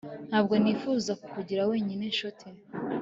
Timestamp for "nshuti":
2.13-2.47